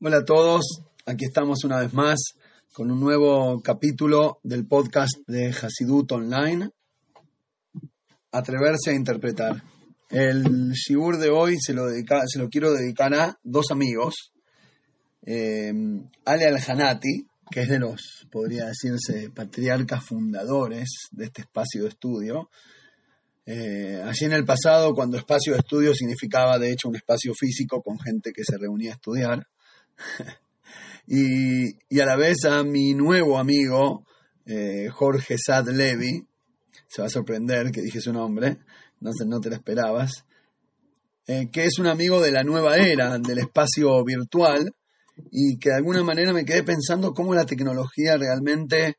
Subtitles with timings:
[0.00, 2.20] Hola a todos, aquí estamos una vez más
[2.72, 6.70] con un nuevo capítulo del podcast de Hasidut Online,
[8.30, 9.60] Atreverse a Interpretar.
[10.08, 14.32] El shiur de hoy se lo, se lo quiero dedicar a dos amigos,
[15.26, 15.72] eh,
[16.24, 22.50] Ale Aljanati, que es de los, podría decirse, patriarcas fundadores de este espacio de estudio.
[23.44, 27.82] Eh, allí en el pasado, cuando espacio de estudio significaba de hecho un espacio físico
[27.82, 29.48] con gente que se reunía a estudiar,
[31.06, 34.04] y, a la vez a mi nuevo amigo,
[34.46, 36.26] eh, Jorge Sad Levy,
[36.86, 38.58] se va a sorprender que dije su nombre,
[39.00, 40.24] no, no te lo esperabas,
[41.26, 44.74] eh, que es un amigo de la nueva era, del espacio virtual,
[45.30, 48.98] y que de alguna manera me quedé pensando cómo la tecnología realmente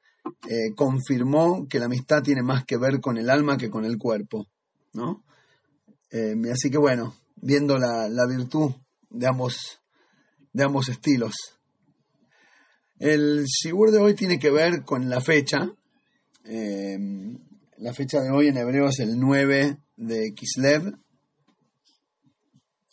[0.50, 3.98] eh, confirmó que la amistad tiene más que ver con el alma que con el
[3.98, 4.48] cuerpo,
[4.94, 5.24] ¿no?
[6.52, 8.72] así que bueno, viendo la, la virtud
[9.12, 9.80] de ambos
[10.54, 11.34] de ambos estilos.
[13.00, 15.72] El Sigur de hoy tiene que ver con la fecha.
[16.44, 17.38] Em,
[17.78, 20.98] la fecha de hoy en hebreo es el 9 de Kislev,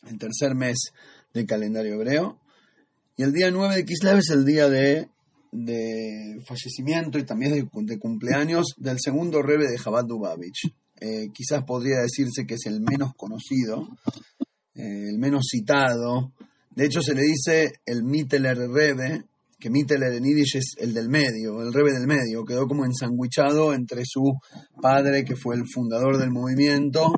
[0.06, 0.92] el tercer mes
[1.34, 2.40] del calendario hebreo.
[3.16, 5.08] Y el día 9 de Kislev es el día de,
[6.46, 10.72] fallecimiento y también de, cumpleaños del segundo rebe de Jabal Dubavich.
[11.00, 13.88] Eh, quizás podría decirse que es el menos conocido,
[14.74, 16.32] eh, el menos citado,
[16.76, 19.24] de hecho, se le dice el Mitteler Rebe,
[19.58, 22.44] que Mitteler en es el del medio, el Rebe del medio.
[22.44, 24.34] Quedó como ensanguichado entre su
[24.82, 27.14] padre, que fue el fundador del movimiento,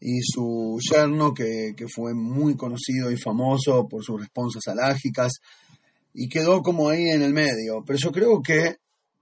[0.00, 5.40] y su yerno, que, fue muy conocido y famoso por sus responsas alágicas,
[6.14, 7.84] y quedó como ahí en el medio.
[7.86, 8.76] Pero yo creo que,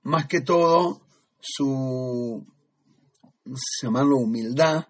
[0.04, 1.00] más que todo,
[1.40, 2.46] su,
[3.82, 4.84] llamarlo humildad,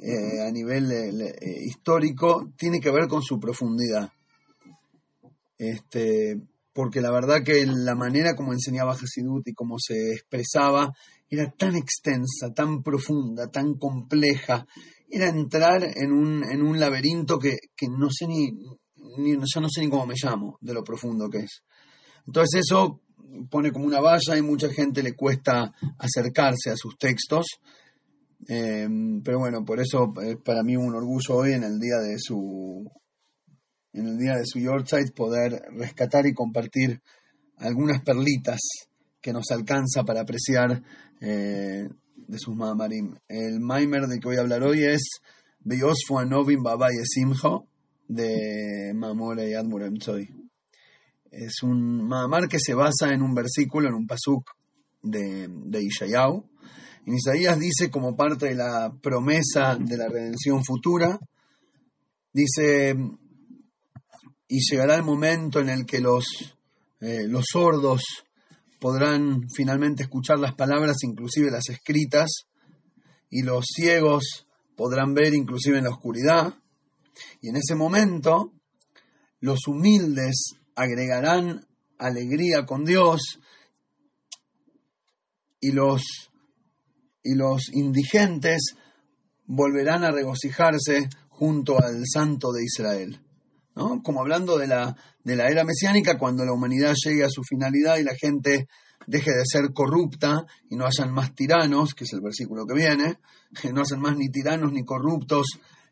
[0.00, 4.10] eh, a nivel eh, histórico, tiene que ver con su profundidad
[5.60, 6.40] este,
[6.72, 10.90] porque la verdad que la manera como enseñaba Hasidut y cómo se expresaba
[11.28, 14.66] era tan extensa, tan profunda, tan compleja,
[15.10, 17.58] era entrar en un, en un laberinto que,
[17.90, 18.52] no sé ni,
[19.18, 21.62] ni, yo no sé ni cómo me llamo, de lo profundo que es.
[22.26, 23.02] Entonces eso
[23.50, 27.46] pone como una valla y mucha gente le cuesta acercarse a sus textos.
[28.48, 28.88] Eh,
[29.22, 32.90] pero bueno, por eso es para mí un orgullo hoy en el día de su
[33.92, 37.00] en el día de su Yorkshire poder rescatar y compartir
[37.56, 38.60] algunas perlitas
[39.20, 40.82] que nos alcanza para apreciar
[41.20, 43.16] eh, de sus Mahamarim.
[43.28, 45.20] El Maimer de que voy a hablar hoy es
[45.60, 47.66] Beyosfu Anovim Babay Simho
[48.08, 49.94] de Mamore y Admurem
[51.30, 54.50] Es un Mahamar que se basa en un versículo, en un pasuk
[55.02, 56.44] de, de Ishayahu.
[57.06, 61.18] En Isaías dice, como parte de la promesa de la redención futura,
[62.32, 62.94] dice,
[64.52, 66.24] y llegará el momento en el que los,
[67.00, 68.02] eh, los sordos
[68.80, 72.48] podrán finalmente escuchar las palabras, inclusive las escritas,
[73.30, 76.52] y los ciegos podrán ver inclusive en la oscuridad.
[77.40, 78.52] Y en ese momento
[79.38, 83.38] los humildes agregarán alegría con Dios
[85.60, 86.02] y los,
[87.22, 88.74] y los indigentes
[89.46, 93.20] volverán a regocijarse junto al Santo de Israel.
[94.02, 97.96] Como hablando de la, de la era mesiánica, cuando la humanidad llegue a su finalidad
[97.96, 98.66] y la gente
[99.06, 103.18] deje de ser corrupta y no hayan más tiranos, que es el versículo que viene,
[103.60, 105.46] que no hayan más ni tiranos, ni corruptos,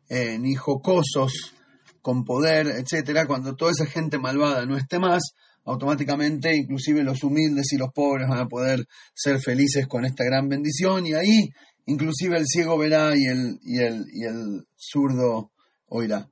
[0.09, 1.55] eh, ni jocosos
[2.03, 5.23] con poder, etcétera, cuando toda esa gente malvada no esté más,
[5.65, 10.49] automáticamente inclusive los humildes y los pobres van a poder ser felices con esta gran
[10.49, 11.07] bendición.
[11.07, 11.51] Y ahí
[11.87, 15.51] inclusive el ciego verá y el, y el, y el zurdo
[15.89, 16.29] oirá.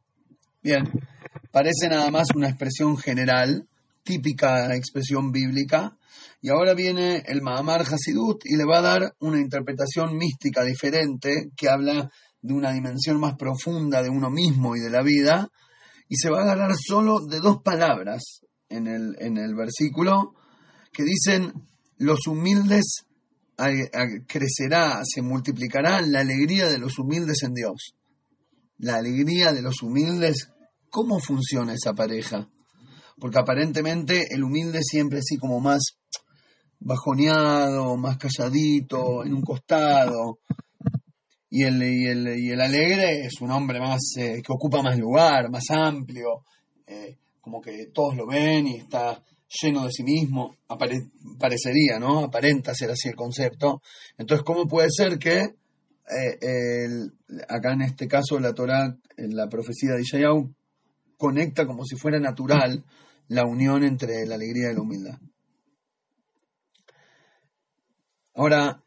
[0.63, 0.85] Bien,
[1.57, 3.67] Parece nada más una expresión general,
[4.03, 5.97] típica expresión bíblica,
[6.43, 11.49] y ahora viene el Mahamar Hasidut y le va a dar una interpretación mística diferente
[11.57, 12.11] que habla
[12.43, 15.49] de una dimensión más profunda de uno mismo y de la vida,
[16.11, 20.35] y se va a agarrar solo de dos palabras en el, en el versículo
[20.93, 21.55] que dicen,
[21.97, 23.07] los humildes
[24.27, 27.95] crecerá, se multiplicará la alegría de los humildes en Dios.
[28.77, 30.51] La alegría de los humildes
[30.91, 32.49] ¿Cómo funciona esa pareja?
[33.19, 35.97] Porque aparentemente el humilde siempre así como más
[36.81, 40.39] bajoneado, más calladito, en un costado.
[41.49, 45.71] Y el, y el, alegre es un hombre más eh, que ocupa más lugar, más
[45.71, 46.45] amplio,
[46.87, 49.23] eh, como que todos lo ven y está
[49.63, 50.57] lleno de sí mismo,
[51.39, 52.19] parecería, ¿no?
[52.19, 53.81] Aparenta ser así el concepto.
[54.19, 56.89] Entonces, ¿cómo puede ser que eh,
[57.49, 60.53] acá en este caso la Torah, en la profecía de Ishayahu,
[61.17, 62.85] conecta como si fuera natural
[63.29, 65.19] la unión entre la alegría y la humildad.
[68.35, 68.83] Ahora,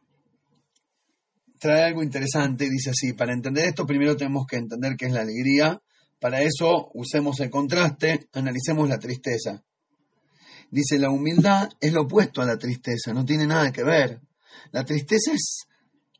[1.59, 5.11] trae algo interesante y dice así, para entender esto primero tenemos que entender qué es
[5.11, 5.81] la alegría,
[6.19, 9.63] para eso usemos el contraste, analicemos la tristeza.
[10.71, 14.21] Dice, la humildad es lo opuesto a la tristeza, no tiene nada que ver.
[14.71, 15.65] La tristeza es,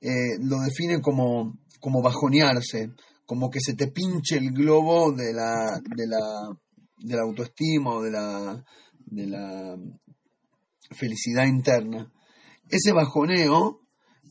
[0.02, 2.94] eh, lo define como, como bajonearse,
[3.30, 6.50] como que se te pinche el globo de la, de la,
[6.98, 8.66] de la autoestima o de la,
[9.06, 9.78] de la
[10.90, 12.12] felicidad interna.
[12.68, 13.82] Ese bajoneo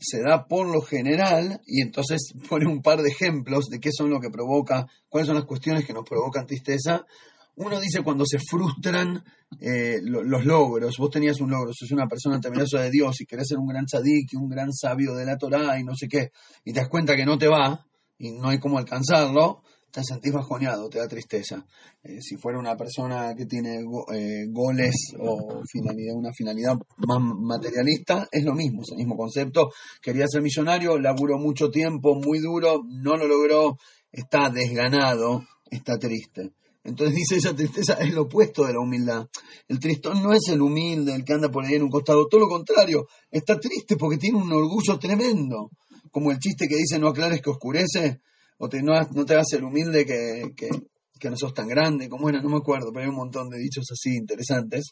[0.00, 4.10] se da por lo general y entonces pone un par de ejemplos de qué son
[4.10, 7.06] lo que provoca, cuáles son las cuestiones que nos provocan tristeza.
[7.54, 9.22] Uno dice cuando se frustran
[9.60, 10.96] eh, los logros.
[10.98, 13.86] Vos tenías un logro, sos una persona temerosa de Dios y querés ser un gran
[13.86, 16.32] tzadik y un gran sabio de la Torah y no sé qué,
[16.64, 17.87] y te das cuenta que no te va
[18.18, 21.64] y no hay cómo alcanzarlo, te sentís bajoneado, te da tristeza.
[22.02, 23.80] Eh, si fuera una persona que tiene
[24.12, 29.70] eh, goles o finalidad, una finalidad más materialista, es lo mismo, es el mismo concepto.
[30.02, 33.78] Quería ser millonario, laburó mucho tiempo, muy duro, no lo logró,
[34.12, 36.52] está desganado, está triste.
[36.84, 39.28] Entonces dice, esa tristeza es lo opuesto de la humildad.
[39.68, 42.40] El tristón no es el humilde, el que anda por ahí en un costado, todo
[42.40, 45.70] lo contrario, está triste porque tiene un orgullo tremendo.
[46.10, 48.20] Como el chiste que dice, no aclares que oscurece,
[48.58, 52.28] o te, no, no, te hagas el humilde que, que, no sos tan grande, como
[52.28, 54.90] era, no me acuerdo, pero hay un montón de dichos así interesantes.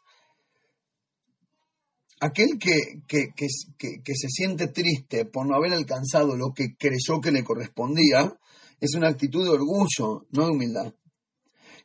[2.21, 7.31] Aquel que, que, que, se siente triste por no haber alcanzado lo que creyó que
[7.31, 8.33] le correspondía,
[8.81, 10.95] es una actitud de orgullo, no de humildad.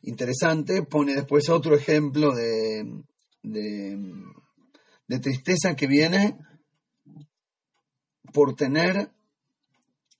[0.02, 3.04] Interesante, pone después otro ejemplo de,
[3.42, 3.98] de,
[5.06, 6.38] de tristeza que viene
[8.32, 9.10] por tener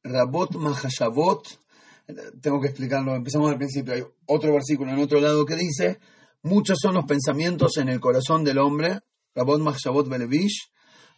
[0.04, 1.46] Rabot Mahashavot,
[2.40, 5.98] tengo que explicarlo, empezamos al principio, hay otro versículo en otro lado que dice,
[6.42, 9.00] muchos son los pensamientos en el corazón del hombre,
[9.34, 10.70] Rabot Mahashavot Belevish,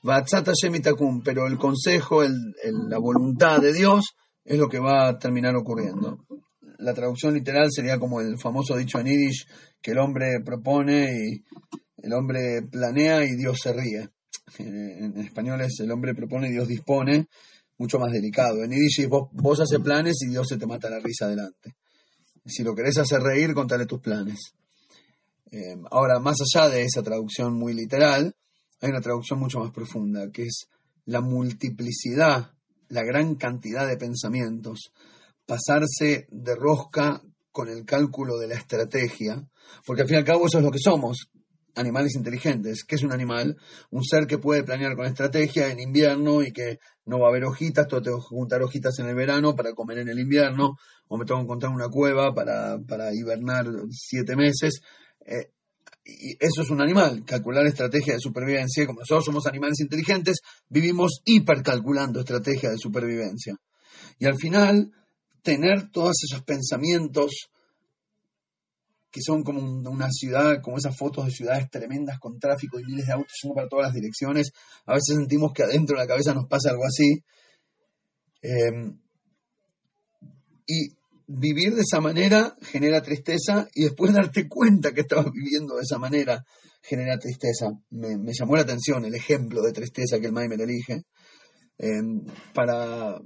[0.03, 4.15] Vatzata Shemitakum, pero el consejo, la voluntad de Dios
[4.45, 6.19] es lo que va a terminar ocurriendo.
[6.79, 9.47] La traducción literal sería como el famoso dicho en Yiddish,
[9.81, 11.45] que el hombre propone y
[11.97, 14.11] el hombre planea y Dios se ríe.
[14.59, 17.29] En español es el hombre propone y Dios dispone
[17.85, 18.65] mucho más delicado.
[18.65, 21.77] En Yiddish vos, vos haces planes y Dios se te mata la risa adelante.
[22.47, 24.55] Si lo querés hacer reír, contale tus planes.
[25.51, 28.35] Eh, ahora, más allá de esa traducción muy literal,
[28.81, 30.67] hay una traducción mucho más profunda, que es
[31.05, 32.53] la multiplicidad,
[32.89, 34.93] la gran cantidad de pensamientos,
[35.47, 37.23] pasarse de rosca
[37.53, 39.47] con el cálculo de la estrategia,
[39.87, 41.29] porque al fin y al cabo eso es lo que somos,
[41.75, 42.85] animales inteligentes.
[42.85, 43.57] ¿Qué es un animal?
[43.91, 47.45] Un ser que puede planear con estrategia en invierno y que no va a haber
[47.45, 50.77] hojitas, todo tengo que juntar hojitas en el verano para comer en el invierno,
[51.09, 54.81] o me tengo que encontrar una cueva para, hibernar siete meses.
[55.27, 55.51] Eh,
[56.07, 58.87] y eso es un animal, calcular estrategia de supervivencia.
[58.87, 60.39] Como nosotros somos animales inteligentes,
[60.69, 63.57] vivimos hipercalculando estrategia de supervivencia.
[64.19, 64.93] Y al final,
[65.43, 67.51] tener todos esos pensamientos
[69.15, 73.07] que son como una ciudad, como esas fotos de ciudades tremendas con tráfico y miles
[73.07, 74.51] de autos yendo para todas las direcciones.
[74.87, 77.23] A veces sentimos que adentro de la cabeza nos pasa algo así.
[78.43, 78.99] Em,
[80.67, 80.89] y
[81.29, 85.99] vivir de esa manera genera tristeza y después darte cuenta que estabas viviendo de esa
[85.99, 86.45] manera
[86.83, 87.71] genera tristeza.
[87.91, 91.05] Me, llamó la atención el ejemplo de tristeza que el Maimer elige
[91.79, 93.17] em, para,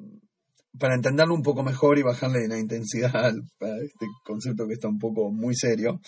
[0.78, 4.98] para entenderlo un poco mejor y bajarle la intensidad a este concepto que está un
[4.98, 6.00] poco muy serio,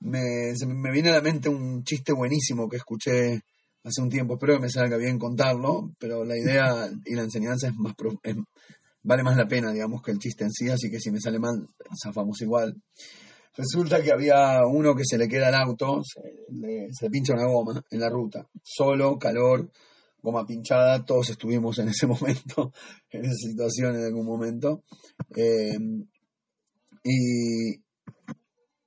[0.00, 3.42] me, me viene a la mente un chiste buenísimo que escuché
[3.82, 4.34] hace un tiempo.
[4.34, 7.94] Espero que me salga bien contarlo, pero la idea y la enseñanza es más
[9.02, 11.38] vale más la pena, digamos, que el chiste en sí, así que si me sale
[11.38, 11.66] mal,
[12.02, 12.74] zafamos igual.
[13.56, 17.34] Resulta que había uno que se le queda el auto, se le, se le pincha
[17.34, 19.70] una goma en la ruta, solo, calor,
[20.24, 22.72] goma pinchada, todos estuvimos en ese momento,
[23.10, 24.82] en esa situación en algún momento.
[25.36, 25.78] Eh,
[27.04, 27.74] y,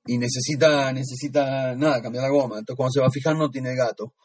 [0.07, 2.57] y necesita, necesita, nada, cambiar la goma.
[2.57, 4.15] Entonces cuando se va a fijar no tiene gato.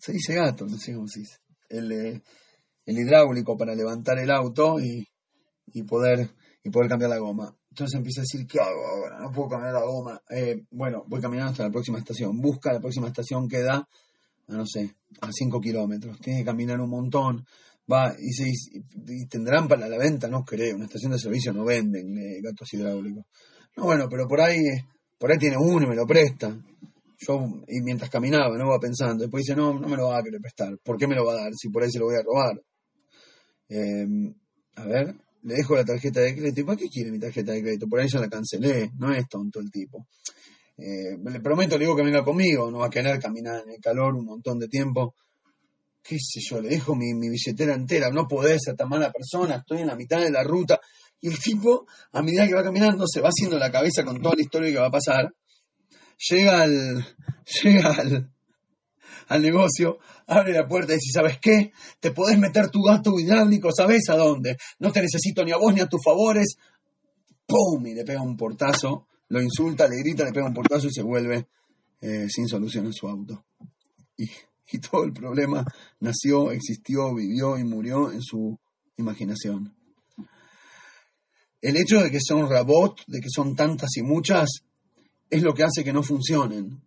[0.00, 1.36] Se dice gato, no sé cómo se dice.
[1.68, 2.22] El, eh,
[2.86, 5.06] el hidráulico para levantar el auto y,
[5.66, 6.30] y, poder,
[6.64, 7.54] y poder cambiar la goma.
[7.72, 9.18] Entonces empieza a decir, ¿qué hago ahora?
[9.18, 10.20] No puedo cambiar la goma.
[10.28, 12.38] Eh, bueno, voy caminando hasta la próxima estación.
[12.38, 13.88] Busca la próxima estación que da,
[14.48, 16.20] no sé, a 5 kilómetros.
[16.20, 17.46] Tiene que caminar un montón.
[17.90, 20.76] Va, y, se, y, tendrán para la venta, no creo.
[20.76, 23.24] Una estación de servicio no venden eh, gatos hidráulicos.
[23.78, 24.60] No, bueno, pero por ahí,
[25.18, 26.54] por ahí tiene uno y me lo presta.
[27.26, 29.22] Yo, y mientras caminaba, no va pensando.
[29.22, 30.76] Después dice, no, no me lo va a querer prestar.
[30.84, 32.62] ¿Por qué me lo va a dar si por ahí se lo voy a robar?
[33.70, 34.06] Eh,
[34.76, 36.60] a ver, le dejo la tarjeta de crédito.
[36.60, 37.88] ¿Y para qué quiere mi tarjeta de crédito?
[37.88, 38.90] Por ahí ya la cancelé.
[38.98, 40.06] No es tonto el tipo.
[40.78, 42.70] Eh, le prometo, le digo que venga conmigo.
[42.70, 45.16] No va a querer caminar en el calor un montón de tiempo.
[46.02, 48.10] Qué sé yo, le dejo mi, billetera entera.
[48.10, 49.56] No podés ser tan mala persona.
[49.56, 50.80] Estoy en la mitad de la ruta.
[51.20, 54.34] Y el tipo, a medida que va caminando, se va haciendo la cabeza con toda
[54.36, 55.32] la historia que va a pasar.
[56.30, 57.04] Llega al,
[57.62, 58.31] llega al,
[59.28, 61.72] al negocio, abre la puerta y dice, ¿sabes qué?
[62.00, 64.56] Te podés meter tu gato hidráulico, ¿sabes a dónde?
[64.78, 66.56] No te necesito ni a vos ni a tus favores.
[67.46, 67.86] ¡Pum!
[67.86, 71.02] Y le pega un portazo, lo insulta, le grita, le pega un portazo y se
[71.02, 71.48] vuelve
[72.00, 73.44] eh, sin solución en su auto.
[74.16, 74.24] Y,
[74.72, 75.64] y todo el problema
[76.00, 78.58] nació, existió, vivió y murió en su
[78.96, 79.74] imaginación.
[81.60, 84.48] El hecho de que son rabot, de que son tantas y muchas,
[85.30, 86.82] es lo que hace que no funcionen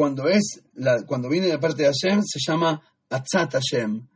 [0.00, 2.80] cuando, es la, cuando viene de parte de Hashem, se llama
[3.10, 4.08] Atzat Hashem,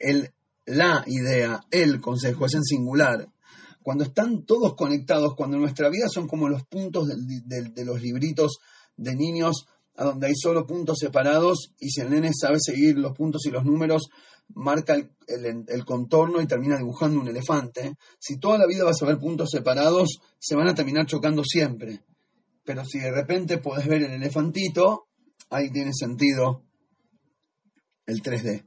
[0.00, 0.30] el,
[0.66, 3.32] la idea, el consejo, es en singular.
[3.82, 8.58] Cuando están todos conectados, cuando nuestra vida son como los puntos de los libritos
[8.98, 9.64] de niños,
[9.96, 13.50] a donde hay solo puntos separados, y si el nene sabe seguir los puntos y
[13.50, 14.10] los números,
[14.48, 17.94] marca el, el, contorno y termina dibujando un elefante.
[18.18, 22.02] Si toda la vida vas a ver puntos separados, se van a terminar chocando siempre.
[22.62, 25.06] Pero si de repente podés ver el elefantito,
[25.50, 26.62] ahí tiene sentido
[28.06, 28.64] el 3D.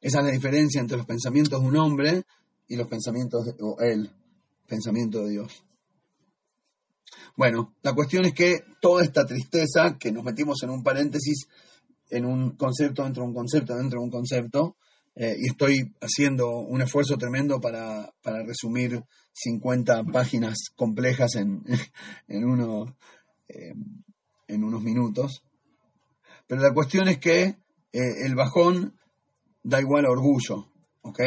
[0.00, 2.22] Esa es la diferencia entre los pensamientos de un hombre
[2.68, 4.10] y los pensamientos de o el
[4.66, 5.64] pensamiento de Dios.
[7.36, 11.48] Bueno, la cuestión es que toda esta tristeza, que nos metimos en un paréntesis,
[12.10, 14.76] en un concepto dentro de un concepto dentro de un concepto,
[15.14, 18.12] eh, y estoy haciendo un esfuerzo tremendo para,
[18.46, 21.62] resumir 50 páginas complejas en,
[22.28, 22.96] en, uno,
[23.48, 23.74] eh,
[24.46, 25.42] en unos minutos.
[26.48, 28.98] Pero la cuestión es que eh, el bajón
[29.62, 31.20] da igual a orgullo, ¿ok?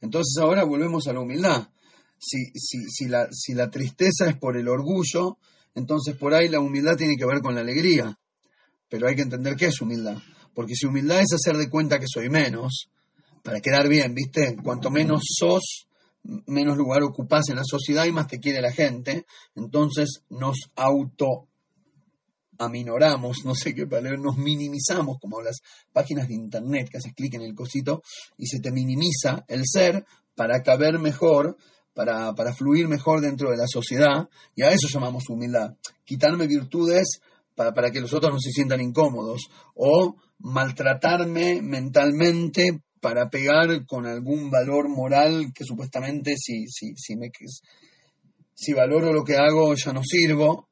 [0.00, 1.68] Entonces ahora volvemos a la humildad.
[2.16, 5.38] Si, si, si, la, si la tristeza es por el orgullo,
[5.74, 8.18] entonces por ahí la humildad tiene que ver con la alegría.
[8.88, 10.16] Pero hay que entender qué es humildad.
[10.54, 12.90] Porque si humildad es hacer de cuenta que soy menos,
[13.42, 14.56] para quedar bien, ¿viste?
[14.62, 15.88] Cuanto menos sos,
[16.46, 19.26] menos lugar ocupás en la sociedad y más te quiere la gente.
[19.54, 21.47] Entonces nos auto
[22.58, 25.58] aminoramos, no sé qué palabra, nos minimizamos, como las
[25.92, 28.02] páginas de internet que haces clic en el cosito
[28.36, 31.56] y se te minimiza el ser para caber mejor,
[31.94, 35.74] para, para fluir mejor dentro de la sociedad, y a eso llamamos humildad.
[36.04, 37.20] Quitarme virtudes
[37.54, 44.06] para, para que los otros no se sientan incómodos, o maltratarme mentalmente para pegar con
[44.06, 47.30] algún valor moral que supuestamente si, si, si, me,
[48.54, 50.68] si valoro lo que hago ya no sirvo,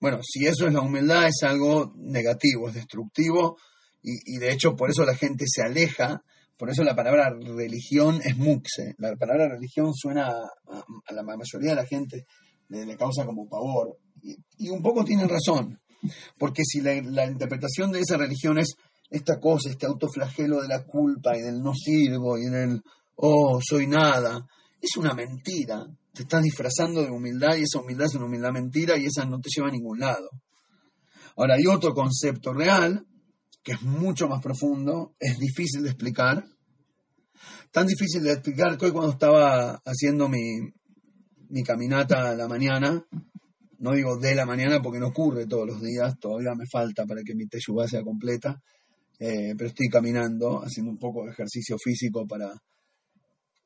[0.00, 3.56] bueno, si eso es la humildad, es algo negativo, es destructivo,
[4.00, 6.22] y, de hecho por eso la gente se aleja,
[6.56, 8.94] por eso la palabra religión es muxe.
[8.98, 12.24] La palabra religión suena a, la mayoría de la gente,
[12.68, 15.80] le, causa como pavor, y, un poco tienen razón,
[16.38, 18.76] porque si la, la interpretación de esa religión es
[19.10, 22.82] esta cosa, este autoflagelo de la culpa y del no sirvo y del,
[23.16, 24.46] oh, soy nada,
[24.80, 25.86] es una mentira
[26.18, 29.38] te estás disfrazando de humildad y esa humildad es una humildad mentira y esa no
[29.38, 30.28] te lleva a ningún lado.
[31.36, 33.06] Ahora hay otro concepto real
[33.62, 36.44] que es mucho más profundo, es difícil de explicar.
[37.70, 40.42] Tan difícil de explicar que hoy cuando estaba haciendo mi,
[41.50, 43.00] mi caminata a la mañana,
[43.78, 47.22] no digo de la mañana porque no ocurre todos los días, todavía me falta para
[47.24, 48.60] que mi teyubá sea completa,
[49.20, 52.52] eh, pero estoy caminando, haciendo un poco de ejercicio físico para,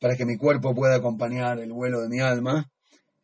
[0.03, 2.69] para que mi cuerpo pueda acompañar el vuelo de mi alma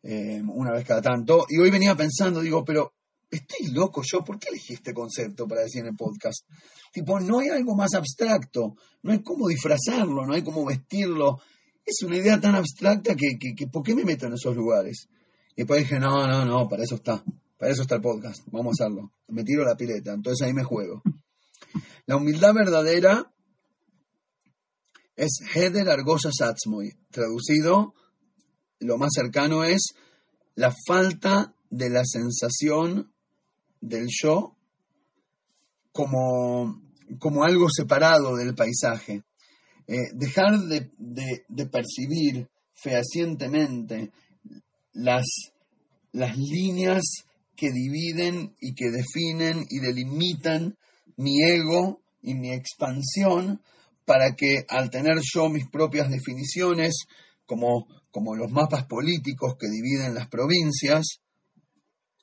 [0.01, 1.45] eh, una vez cada tanto.
[1.49, 2.93] Y hoy venía pensando, digo, pero
[3.29, 6.47] estoy loco yo, ¿por qué elegí este concepto para decir en el podcast?
[6.93, 11.41] Tipo, no hay algo más abstracto, no hay cómo disfrazarlo, no hay cómo vestirlo.
[11.85, 15.09] Es una idea tan abstracta que, que, ¿por qué me meto en esos lugares?
[15.57, 17.21] Y después dije, no, no, no, para eso está,
[17.57, 19.11] para eso está el podcast, vamos a hacerlo.
[19.27, 21.03] Me tiro la pileta, entonces ahí me juego.
[22.05, 23.29] La humildad verdadera
[25.19, 26.93] es Heder Argosa Satzmoy.
[27.11, 27.93] Traducido,
[28.79, 29.89] lo más cercano es
[30.55, 33.11] la falta de la sensación
[33.81, 34.55] del yo
[35.91, 36.81] como,
[37.19, 39.23] como algo separado del paisaje.
[39.87, 44.11] Eh, dejar de, de, percibir fehacientemente
[44.93, 45.25] las,
[46.13, 47.03] las líneas
[47.57, 50.77] que dividen y que definen y delimitan
[51.17, 53.61] mi ego y mi expansión
[54.09, 57.05] para que al tener yo mis propias definiciones,
[57.45, 61.19] como, como los mapas políticos que dividen las provincias,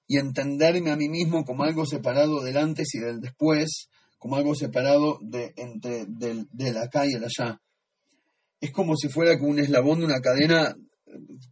[0.09, 3.89] y entenderme a mí mismo como algo separado del antes y del después,
[4.19, 7.61] como algo separado de, entre del, del acá y el allá.
[8.61, 10.75] Es como si fuera un eslabón de una cadena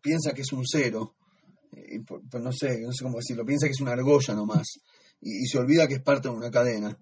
[0.02, 1.14] piensa que es un cero,
[1.70, 4.80] y, pues no sé, no sé cómo decirlo, piensa que es una argolla nomás,
[5.20, 6.98] y, y se olvida que es parte de una cadena.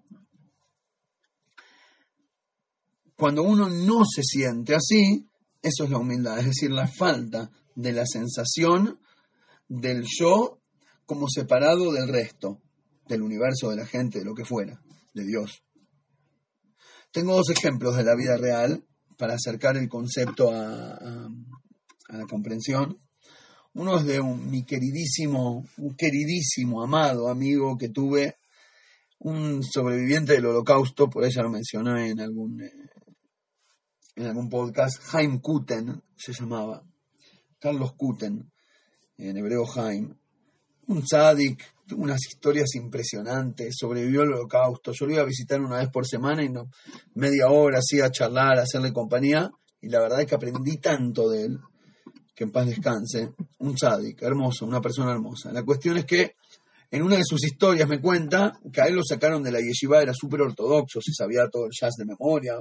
[3.23, 5.29] Cuando uno no se siente así,
[5.61, 8.99] eso es la humildad, es decir, la falta de la sensación
[9.69, 10.59] del yo
[11.05, 12.61] como separado del resto,
[13.07, 14.77] del universo, de la gente, de lo que fuera,
[15.13, 15.63] de Dios.
[17.13, 18.83] Tengo dos ejemplos de la vida real
[19.17, 21.29] para acercar el concepto a,
[22.09, 22.99] la comprensión.
[23.73, 28.35] Uno es de un, mi queridísimo, un queridísimo, amado amigo que tuve,
[29.19, 32.82] un sobreviviente del holocausto, por ella lo mencioné en algún, eh,
[34.15, 36.83] en algún podcast, Haim Kuten se llamaba,
[37.59, 38.51] Carlos Kuten,
[39.17, 40.15] en hebreo Haim,
[40.87, 41.63] un tzadik,
[41.95, 46.43] unas historias impresionantes, sobrevivió al holocausto, yo lo iba a visitar una vez por semana
[46.43, 46.69] y no,
[47.15, 49.49] media hora así a charlar, a hacerle compañía,
[49.81, 51.59] y la verdad es que aprendí tanto de él,
[52.35, 55.51] que en paz descanse, un tzadik, hermoso, una persona hermosa.
[55.51, 56.35] La cuestión es que
[56.89, 60.01] en una de sus historias me cuenta que a él lo sacaron de la yeshiva,
[60.01, 62.53] era súper ortodoxo, se sabía todo el jazz de memoria,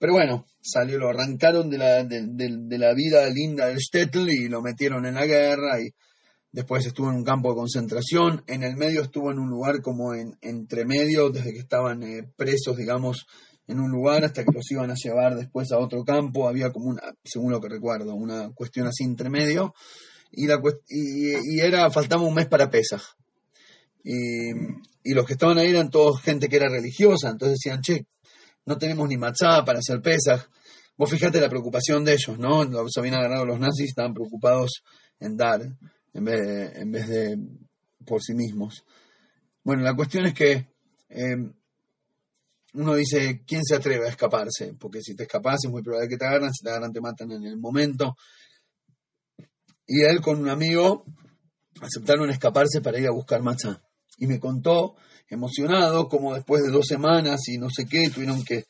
[0.00, 4.62] pero bueno, salió, lo arrancaron de la, de, la vida linda del Stetl y lo
[4.62, 5.90] metieron en la guerra y
[6.50, 10.14] después estuvo en un campo de concentración, en el medio estuvo en un lugar como
[10.14, 13.26] en entre medio, desde que estaban eh, presos, digamos,
[13.66, 16.86] en un lugar hasta que los iban a llevar después a otro campo, había como
[16.88, 19.74] una, según lo que recuerdo, una cuestión así entre medio,
[20.32, 23.02] y, la, y, y era, faltaba un mes para Pesaj.
[24.02, 24.50] Y,
[25.04, 28.06] y los que estaban ahí eran todos gente que era religiosa, entonces decían, che,
[28.70, 30.48] no tenemos ni machá para hacer pesas.
[30.96, 32.62] Vos fijate la preocupación de ellos, ¿no?
[32.62, 34.84] Los habían agarrado los nazis, estaban preocupados
[35.18, 35.60] en dar
[36.14, 37.36] en vez de, en vez de
[38.06, 38.84] por sí mismos.
[39.64, 40.68] Bueno, la cuestión es que
[41.08, 41.36] eh,
[42.74, 44.74] uno dice, ¿quién se atreve a escaparse?
[44.78, 47.32] Porque si te escapas es muy probable que te agarran, si te agarran te matan
[47.32, 48.14] en el momento.
[49.84, 51.04] Y él con un amigo
[51.80, 53.82] aceptaron escaparse para ir a buscar machá.
[54.16, 54.94] Y me contó
[55.30, 58.64] emocionado, como después de dos semanas y no sé qué, tuvieron que,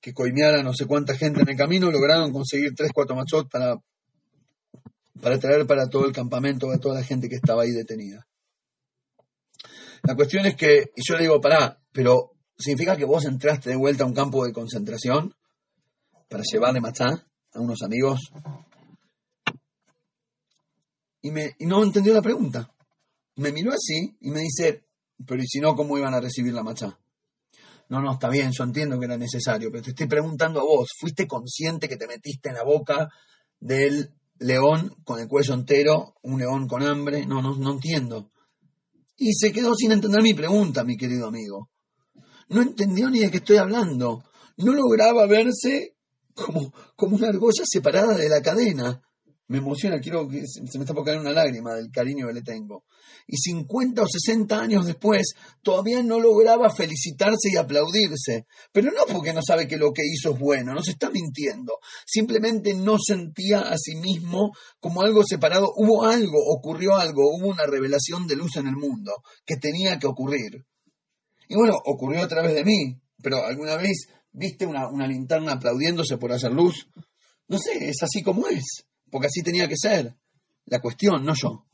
[0.00, 3.46] que coimear a no sé cuánta gente en el camino, lograron conseguir tres, cuatro machos
[3.50, 3.76] para,
[5.20, 8.26] para traer para todo el campamento a toda la gente que estaba ahí detenida.
[10.02, 13.76] La cuestión es que, y yo le digo, pará, pero ¿significa que vos entraste de
[13.76, 15.34] vuelta a un campo de concentración
[16.28, 17.08] para llevarle machá
[17.52, 18.20] a unos amigos?
[21.22, 22.72] Y, me, y no entendió la pregunta.
[23.36, 24.85] Me miró así y me dice,
[25.24, 26.98] pero ¿y si no, cómo iban a recibir la machá?
[27.88, 30.88] No, no, está bien, yo entiendo que era necesario, pero te estoy preguntando a vos,
[30.98, 33.08] ¿fuiste consciente que te metiste en la boca
[33.60, 37.26] del león con el cuello entero, un león con hambre?
[37.26, 38.30] No, no, no entiendo.
[39.16, 41.70] Y se quedó sin entender mi pregunta, mi querido amigo.
[42.48, 44.24] No entendió ni de qué estoy hablando.
[44.58, 45.96] No lograba verse
[46.34, 49.02] como, como una argolla separada de la cadena.
[49.48, 52.84] Me emociona, quiero que se me está por una lágrima del cariño que le tengo
[53.26, 58.46] y 50 o 60 años después todavía no lograba felicitarse y aplaudirse.
[58.72, 61.78] Pero no porque no sabe que lo que hizo es bueno, no se está mintiendo.
[62.06, 65.72] Simplemente no sentía a sí mismo como algo separado.
[65.76, 69.12] Hubo algo, ocurrió algo, hubo una revelación de luz en el mundo
[69.44, 70.64] que tenía que ocurrir.
[71.48, 76.18] Y bueno, ocurrió a través de mí, pero alguna vez viste una, una linterna aplaudiéndose
[76.18, 76.88] por hacer luz.
[77.48, 80.14] No sé, es así como es, porque así tenía que ser.
[80.66, 81.64] La cuestión, no yo.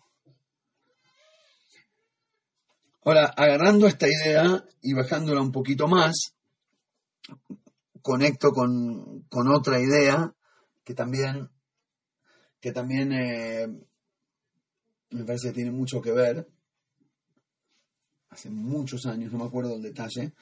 [3.04, 6.34] Ahora, agarrando esta idea y bajándola un poquito más,
[8.00, 10.32] conecto con, otra idea
[10.84, 11.48] que también,
[12.60, 13.66] que también eh,
[15.10, 16.48] me parece que tiene mucho que ver.
[18.30, 20.32] Hace muchos años, no me acuerdo el detalle,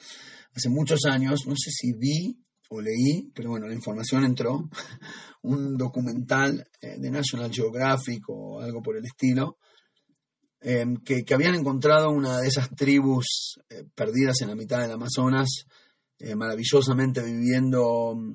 [0.55, 2.39] hace muchos años, no sé si vi
[2.71, 4.69] o leí, pero bueno, la información entró,
[5.43, 9.59] un documental eh, de National Geographic o algo por el estilo,
[10.63, 15.65] Em, que, habían encontrado una de esas tribus eh, perdidas en la mitad del Amazonas,
[16.19, 18.35] eh, maravillosamente viviendo mm,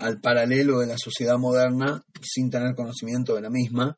[0.00, 3.96] al paralelo de la sociedad moderna, sin tener conocimiento de la misma,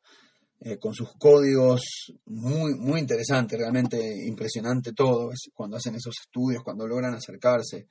[0.59, 6.87] eh, con sus códigos muy, muy interesantes, realmente impresionante todo, cuando hacen esos estudios, cuando
[6.87, 7.87] logran acercarse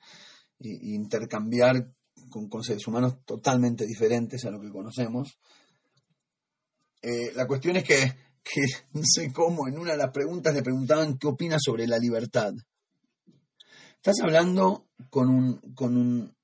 [0.59, 1.91] intercambiar
[2.29, 5.37] con, con, seres humanos totalmente diferentes a lo que conocemos.
[7.35, 8.61] la cuestión es que que
[8.93, 12.53] no sé cómo, en una de las preguntas le preguntaban qué opina sobre la libertad.
[13.95, 16.35] Estás hablando con un, con un,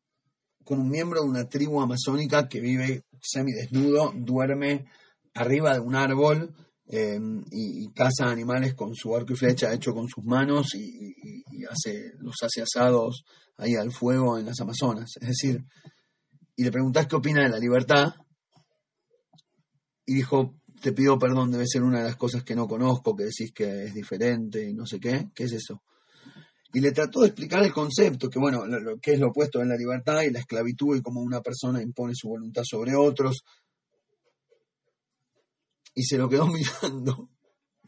[0.66, 4.88] con un miembro de una tribu amazónica que vive semidesnudo, duerme
[5.36, 6.56] arriba de un árbol
[6.92, 11.16] em, y, caza animales con su arco y flecha hecho con sus manos y,
[11.70, 13.24] hace, los hace asados
[13.58, 15.12] ahí al fuego en las Amazonas.
[15.20, 15.64] Es decir,
[16.56, 18.14] y le preguntás qué opina de la libertad
[20.06, 23.26] y dijo, te pido perdón, debe ser una de las cosas que no conozco, que
[23.26, 25.82] decís que es diferente y no sé qué, ¿qué es eso?
[26.74, 29.70] Y le trató de explicar el concepto, que bueno, lo, que es lo opuesto en
[29.70, 33.44] la libertad y la esclavitud y cómo una persona impone su voluntad sobre otros.
[35.94, 36.48] Y se lo quedó
[36.82, 37.30] mirando.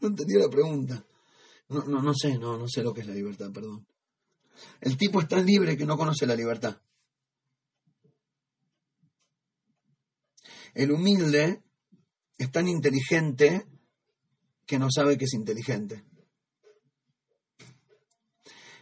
[0.00, 1.04] No entendía la pregunta.
[1.68, 3.86] No, no, no sé, no, no sé lo que es la libertad, perdón.
[4.80, 6.80] El tipo es tan libre que no conoce la libertad.
[10.74, 11.62] El humilde
[12.36, 13.66] es tan inteligente
[14.66, 16.04] que no sabe que es inteligente.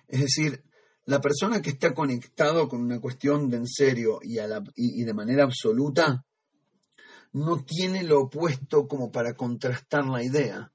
[0.08, 0.64] Es decir,
[1.04, 4.38] la persona que está conectado con una cuestión de en serio y,
[4.76, 6.24] y, de manera absoluta
[7.32, 10.72] no tiene lo opuesto como para contrastar la idea.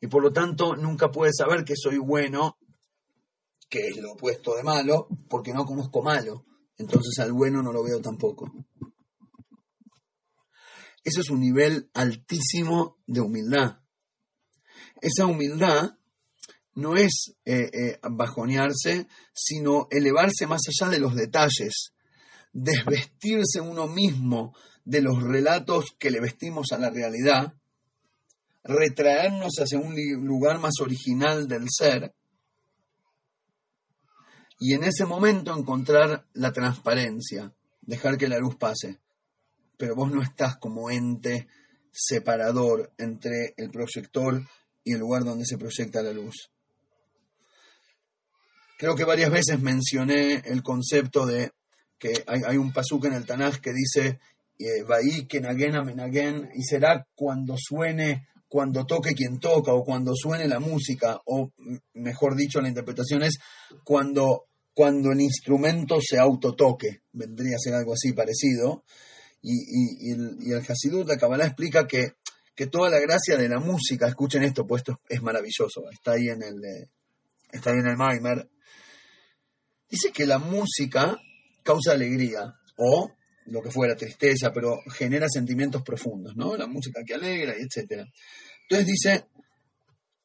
[0.00, 2.58] Y por lo tanto nunca puede saber que soy bueno,
[3.68, 6.44] que es lo opuesto de malo, porque no conozco malo.
[6.76, 8.50] Entonces al bueno no lo veo tampoco.
[11.04, 13.80] Eso es un nivel altísimo de humildad.
[15.00, 15.96] Esa humildad
[16.74, 21.92] no es eh, eh, bajonearse, sino elevarse más allá de los detalles,
[22.52, 27.54] desvestirse uno mismo de los relatos que le vestimos a la realidad,
[28.64, 32.14] retraernos hacia un lugar más original del ser
[34.58, 39.02] y en ese momento encontrar la transparencia, dejar que la luz pase
[39.82, 41.48] pero vos no estás como ente
[41.90, 44.40] separador entre el proyector
[44.84, 46.52] y el lugar donde se proyecta la luz.
[48.78, 51.50] Creo que varias veces mencioné el concepto de
[51.98, 54.20] que hay, un pasuk en el Tanaj que dice
[54.66, 54.84] eh,
[56.54, 61.50] y será cuando suene, cuando toque quien toca o cuando suene la música o
[61.94, 63.38] mejor dicho la interpretación es
[63.84, 68.84] cuando, cuando el instrumento se autotoque, vendría a ser algo así parecido.
[69.44, 72.12] Y, el, y el Hasidut, la Kabbalah explica que,
[72.54, 76.28] que, toda la gracia de la música, escuchen esto, pues esto es maravilloso, está ahí
[76.28, 76.90] en el, eh,
[77.50, 78.48] está ahí en el Maimer,
[79.90, 81.18] dice que la música
[81.64, 83.10] causa alegría, o
[83.52, 86.56] lo que fuera, tristeza, pero genera sentimientos profundos, ¿no?
[86.56, 88.02] La música que alegra, etc.
[88.62, 89.26] Entonces dice,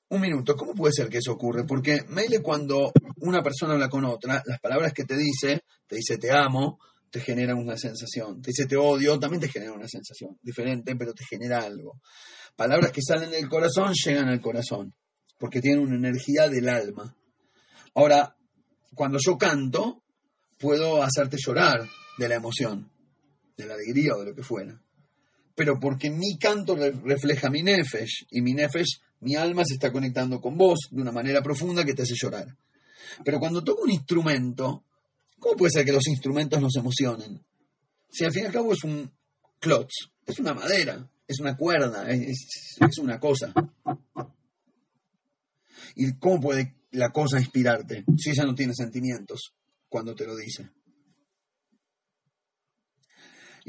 [0.10, 1.66] un minuto, ¿cómo puede ser que eso ocurre?
[1.66, 6.18] Porque Meile cuando una persona habla con otra, las palabras que te dice, te dice
[6.18, 6.80] te amo,
[7.12, 8.42] te genera una sensación.
[8.42, 12.00] Te dice te odio, también te genera una sensación diferente, pero te genera algo.
[12.56, 14.96] Palabras que salen del corazón llegan al corazón,
[15.38, 17.14] porque tienen una energía del alma.
[17.94, 18.38] Ahora,
[18.96, 20.04] cuando yo canto,
[20.58, 21.88] puedo hacerte llorar
[22.18, 22.92] de la emoción,
[23.58, 24.80] de la alegría o de lo que fuera.
[25.56, 30.40] Pero porque mi canto refleja mi nefesh, y mi nefesh, mi alma se está conectando
[30.40, 32.56] con vos de una manera profunda que te hace llorar.
[33.26, 34.84] Pero cuando toco un instrumento,
[35.40, 37.44] ¿Cómo puede ser que los instrumentos nos emocionen?
[38.10, 39.12] Si al fin y al cabo es un
[39.60, 39.92] klotz,
[40.26, 43.54] es una madera, es una cuerda, es, una cosa.
[45.96, 49.54] ¿Y cómo puede la cosa inspirarte si ella no tiene sentimientos
[49.90, 50.70] cuando te lo dice?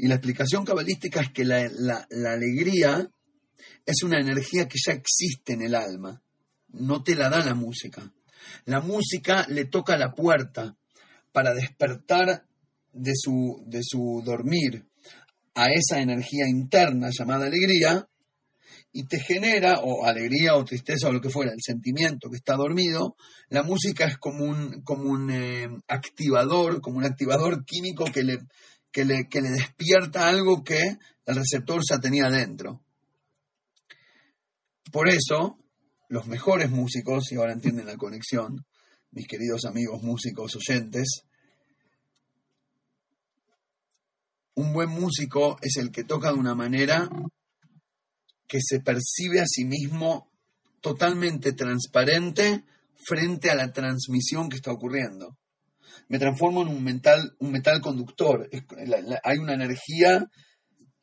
[0.01, 3.11] Y la explicación cabalística es que la, la, alegría
[3.85, 6.23] es una energía que ya existe en el alma,
[6.69, 8.09] no te la da la música.
[8.63, 10.77] La música le toca la puerta,
[11.33, 12.45] para despertar
[12.93, 14.87] de su, de su dormir
[15.53, 18.07] a esa energía interna llamada alegría
[18.93, 22.55] y te genera, o alegría o tristeza o lo que fuera, el sentimiento que está
[22.55, 23.17] dormido,
[23.49, 28.39] la música es como un, como un eh, activador, como un activador químico que le,
[28.91, 32.83] que, le, que le despierta algo que el receptor ya tenía dentro.
[34.91, 35.57] Por eso,
[36.07, 38.65] los mejores músicos, y ahora entienden la conexión,
[39.11, 41.23] mis queridos amigos músicos oyentes,
[44.55, 47.09] un buen músico es el que toca de una manera
[48.47, 50.29] que se percibe a sí mismo
[50.81, 52.65] totalmente transparente
[53.05, 55.38] frente a la transmisión que está ocurriendo.
[56.07, 58.49] Me transformo en un metal, un metal conductor.
[59.23, 60.29] hay una energía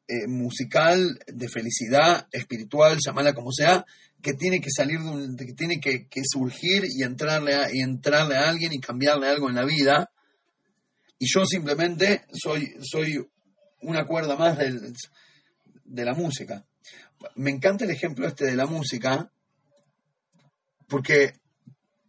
[0.09, 3.85] eh, musical, de felicidad, espiritual, llamala como sea,
[4.23, 8.37] que tiene que salir de un, que tiene que, surgir y entrarle, a, y entrarle
[8.37, 10.11] a alguien y cambiarle algo en la vida.
[11.19, 13.19] Y yo simplemente soy, soy
[13.83, 16.65] una cuerda más de la música.
[17.35, 19.31] Me encanta el ejemplo este de la música
[20.87, 21.35] porque,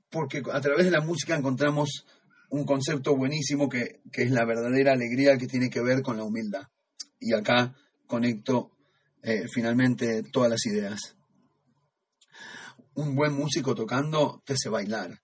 [0.10, 2.06] porque a través de la música encontramos
[2.49, 6.23] un concepto buenísimo que, que es la verdadera alegría que tiene que ver con la
[6.23, 6.63] humildad.
[7.19, 8.71] Y acá conecto
[9.21, 11.15] eh, finalmente todas las ideas.
[12.93, 15.21] Un buen músico tocando te hace bailar.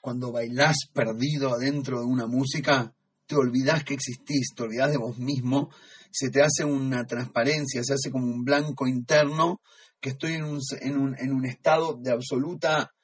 [0.00, 2.94] Cuando bailás perdido adentro de una música,
[3.26, 5.70] te olvidas que existís, te olvidas de vos mismo,
[6.10, 9.60] se te hace una transparencia, se hace como un blanco interno,
[10.00, 12.94] que estoy en un, en un, en un estado de absoluta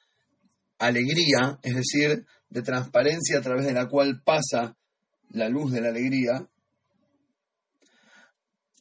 [0.78, 4.76] alegría, es decir, de transparencia a través de la cual pasa
[5.30, 6.46] la luz de la alegría.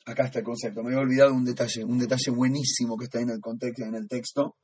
[0.05, 0.81] Acá está el concepto.
[0.81, 4.07] Me había olvidado un detalle, un detalle buenísimo que está en el contexto, en el
[4.07, 4.57] texto,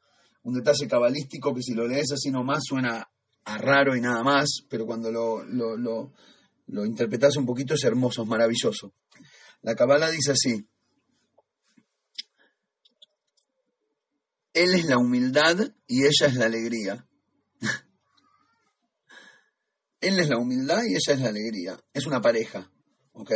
[0.44, 3.08] un detalle cabalístico que si lo lees así nomás suena
[3.46, 6.13] a raro y nada más, pero cuando lo, lo, lo,
[6.68, 8.94] lo interpretas un poquito es hermoso, es maravilloso.
[9.62, 10.68] La cabala dice así.
[14.54, 17.06] Él es la humildad y ella es la alegría.
[20.06, 21.84] Él es la humildad y ella es la alegría.
[21.91, 22.72] Es una pareja,
[23.13, 23.32] ¿ok?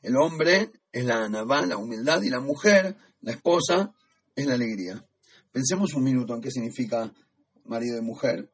[0.00, 3.92] El hombre es la anabá, la humildad, y la mujer, la esposa,
[4.34, 5.06] es la alegría.
[5.52, 7.12] Pensemos un minuto en qué significa
[7.66, 8.50] marido y mujer.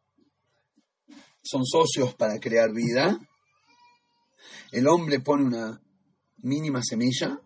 [1.45, 3.21] Son socios para crear vida.
[4.73, 5.81] El hombre pone una
[6.39, 7.41] mínima semilla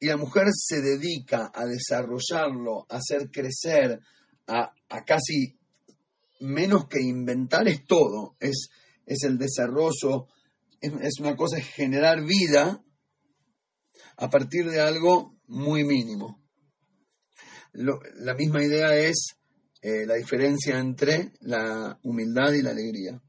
[0.00, 4.00] y la mujer se dedica a desarrollarlo, a hacer crecer,
[4.46, 5.58] a, a casi
[6.42, 8.68] menos que inventar es todo, es,
[9.06, 10.26] es el desarrollo,
[10.80, 12.84] es, una cosa, es generar vida
[14.16, 16.42] a partir de algo muy mínimo.
[17.72, 19.36] la misma idea es
[19.80, 23.20] eh, la diferencia entre la humildad y la alegría.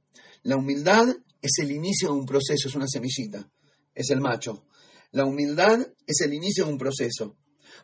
[0.44, 1.08] La humildad
[1.42, 3.50] es el inicio de un proceso, es una semillita,
[3.94, 4.66] es el macho.
[5.12, 7.38] La humildad es el inicio de un proceso,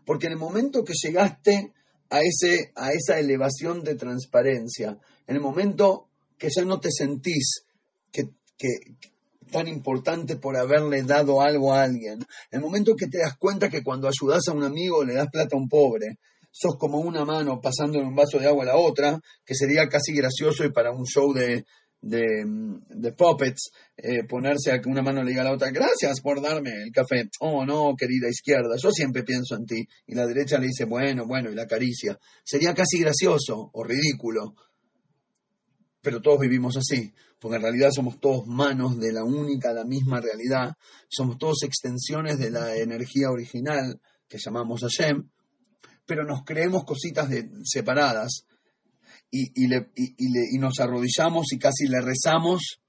[0.06, 1.74] porque en el momento que llegaste
[2.10, 4.98] a, ese, a esa elevación de transparencia,
[5.30, 7.63] en el momento que ya no te sentís
[8.12, 8.24] que,
[9.52, 12.20] tan importante por haberle dado algo a alguien,
[12.52, 15.30] en el momento que te das cuenta que cuando ayudas a un amigo le das
[15.32, 16.18] plata a un pobre,
[16.52, 20.13] sos como una mano pasando un vaso de agua a la otra, que sería casi
[20.13, 21.63] gracioso y para un show de,
[22.02, 26.42] de, puppets, eh, ponerse a que una mano le diga a la otra, gracias por
[26.42, 27.30] darme el café.
[27.39, 29.88] Oh, no, querida izquierda, yo siempre pienso en ti.
[30.08, 32.18] Y la derecha le dice, bueno, bueno, y la caricia.
[32.44, 34.56] Sería casi gracioso o ridículo.
[36.02, 40.22] Pero todos vivimos así, porque en realidad somos todos manos de la única, la misma
[40.22, 40.76] realidad.
[41.10, 45.30] Somos todos extensiones de la energía original que llamamos Hashem,
[46.06, 48.46] pero nos creemos cositas de, separadas
[49.32, 52.80] y, le, y, nos arrodillamos y casi le rezamos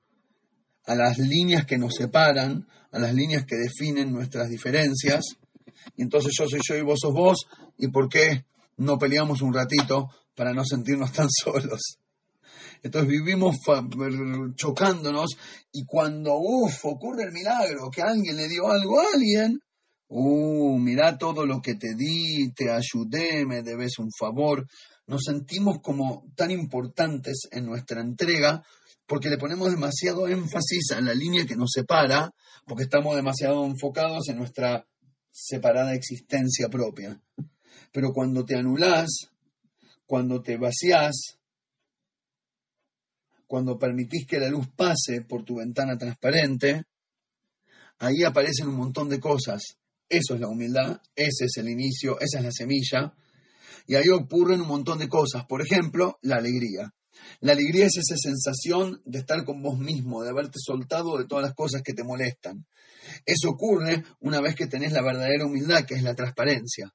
[0.87, 5.25] a las líneas que nos separan, a las líneas que definen nuestras diferencias.
[5.97, 7.47] Y entonces yo soy yo y vos sos vos,
[7.79, 8.45] ¿y por qué
[8.77, 12.00] no peleamos un ratito para no sentirnos tan solos?
[12.83, 13.57] Entonces vivimos
[14.55, 15.37] chocándonos
[15.73, 19.61] y cuando, uff, ocurre el milagro, que alguien le dio algo a alguien,
[20.09, 24.67] uh, mira todo lo que te di, te ayudé, me debes un favor,
[25.07, 28.63] nos sentimos como tan importantes en nuestra entrega
[29.11, 32.33] porque le ponemos demasiado énfasis a la línea que nos separa,
[32.65, 34.87] porque estamos demasiado enfocados en nuestra
[35.33, 37.21] separada existencia propia.
[37.91, 39.09] Pero cuando te anulás,
[40.07, 41.40] cuando te vacías,
[43.51, 46.85] cuando permitís que la luz pase por tu ventana transparente,
[47.99, 49.77] ahí aparecen un montón de cosas.
[50.09, 53.13] Eso es la humildad, ese es el inicio, esa es la semilla,
[53.89, 55.47] y ahí ocurren un montón de cosas.
[55.47, 56.95] Por ejemplo, la alegría.
[57.41, 61.43] La alegría es esa sensación de estar con vos mismo, de haberte soltado de todas
[61.43, 62.65] las cosas que te molestan.
[63.27, 66.95] Eso ocurre una vez que tenés la verdadera humildad, que es la transparencia.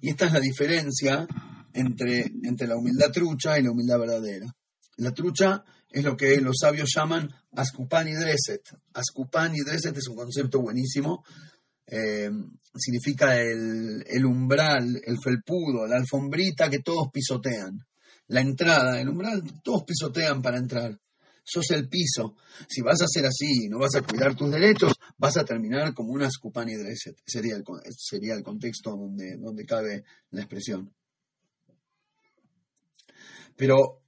[0.00, 1.28] Y esta es la diferencia
[1.74, 4.46] entre, entre la humildad trucha y la humildad verdadera.
[4.96, 8.62] La trucha es lo que los sabios llaman ascupan y dreset.
[8.94, 11.24] Ascupan y dreset es un concepto buenísimo
[11.86, 12.30] eh,
[12.74, 17.78] significa el, el, umbral, el felpudo, la alfombrita que todos pisotean.
[18.28, 20.98] La entrada, el umbral, todos pisotean para entrar.
[21.44, 22.36] Sos el piso.
[22.68, 25.92] Si vas a hacer así y no vas a cuidar tus derechos, vas a terminar
[25.92, 27.16] como una scupani dreset.
[27.26, 30.94] Sería el, sería el contexto donde, donde cabe la expresión.
[33.56, 34.02] Pero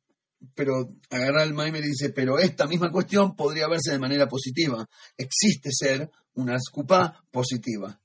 [0.54, 4.86] pero agarra el Maimer y dice, pero esta misma cuestión podría verse de manera positiva.
[5.16, 8.00] Existe ser una escupa positiva,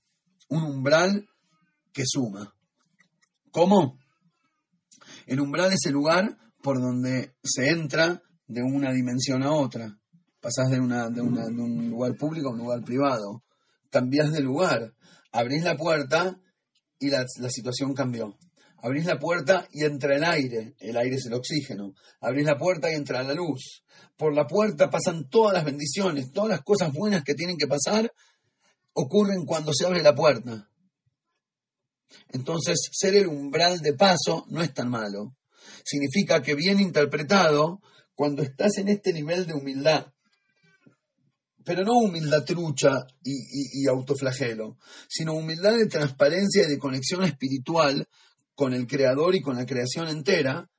[0.50, 1.28] un umbral
[1.92, 2.56] que suma.
[3.52, 4.00] ¿Cómo?
[5.26, 9.98] El umbral es el lugar por donde se entra de una dimensión a otra.
[10.40, 13.44] Pasás de, una, de, un lugar público a un lugar privado.
[13.90, 14.94] Cambias de lugar.
[15.32, 16.40] Abrís la puerta
[17.00, 18.38] y la situación cambió.
[18.82, 21.94] Abrís la puerta y entra el aire, el aire es el oxígeno.
[22.22, 23.84] Abrís la puerta y entra la luz.
[24.16, 28.12] Por la puerta pasan todas las bendiciones, todas las cosas buenas que tienen que pasar
[28.94, 30.70] ocurren cuando se abre la puerta.
[32.30, 35.36] Entonces, ser el umbral de paso no es tan malo.
[35.84, 37.82] Significa que bien interpretado,
[38.14, 40.14] cuando estás en este nivel de humildad,
[41.64, 48.08] pero no humildad trucha y, y, autoflagelo, sino humildad de transparencia y de conexión espiritual
[48.60, 50.70] con el Creador y con la creación entera,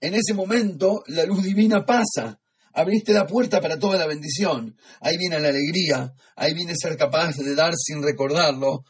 [0.00, 2.40] en ese momento la luz divina pasa.
[2.72, 4.74] Abriste la puerta para toda la bendición.
[5.02, 8.82] Ahí viene la alegría, ahí viene ser capaz de dar sin recordarlo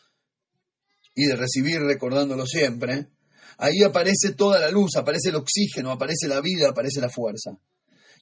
[1.16, 3.08] y de recibir recordándolo siempre.
[3.56, 7.58] Ahí aparece toda la luz, aparece el oxígeno, aparece la vida, aparece la fuerza.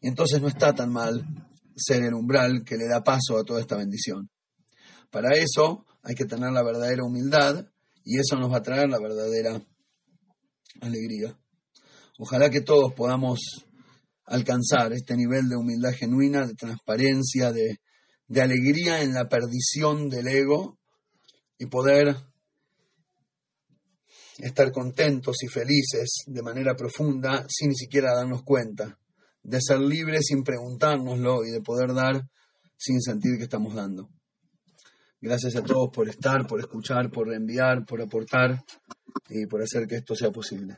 [0.01, 1.27] Y entonces no está tan mal
[1.77, 4.31] ser el umbral que le da paso a toda esta bendición.
[5.11, 7.67] Para eso hay que tener la verdadera humildad
[8.03, 9.61] y eso nos va a traer la verdadera
[10.81, 11.39] alegría.
[12.19, 13.41] Ojalá que todos podamos
[14.25, 17.79] alcanzar este nivel de humildad genuina, de transparencia, de,
[18.27, 20.79] de alegría en la perdición del ego
[21.59, 22.17] y poder
[24.39, 28.99] estar contentos y felices de manera profunda sin ni siquiera darnos cuenta,
[29.43, 32.29] de ser libres sin preguntárnoslo y de poder dar
[32.77, 34.11] sin sentir que estamos dando.
[35.21, 38.63] Gracias a todos por estar, por escuchar, por reenviar, por aportar
[39.29, 40.77] y por hacer que esto sea posible.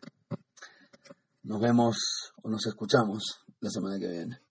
[1.42, 1.96] Nos vemos
[2.42, 4.47] o nos escuchamos la semana que viene.